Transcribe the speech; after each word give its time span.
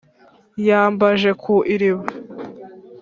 Ya 0.67 0.79
Mbanje 0.93 1.31
ku 1.41 1.55
iriba 1.73 2.03